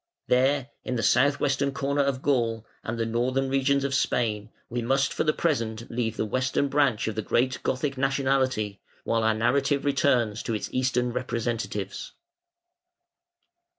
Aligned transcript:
There, 0.29 0.71
in 0.83 0.95
the 0.95 1.03
south 1.03 1.39
western 1.39 1.71
corner 1.73 2.01
of 2.01 2.23
Gaul 2.23 2.65
and 2.83 2.97
the 2.97 3.05
northern 3.05 3.49
regions 3.49 3.83
of 3.83 3.93
Spain, 3.93 4.49
we 4.67 4.81
must 4.81 5.13
for 5.13 5.23
the 5.23 5.31
present 5.31 5.91
leave 5.91 6.17
the 6.17 6.25
Western 6.25 6.69
branch 6.69 7.07
of 7.07 7.13
the 7.13 7.21
great 7.21 7.61
Gothic 7.61 7.99
nationality, 7.99 8.81
while 9.03 9.21
our 9.21 9.35
narrative 9.35 9.85
returns 9.85 10.41
to 10.41 10.55
its 10.55 10.69
Eastern 10.73 11.13
representatives. 11.13 12.13